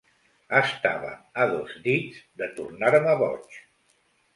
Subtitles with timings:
[0.59, 1.11] Estava
[1.43, 3.63] a dos dits de tornar-me boig.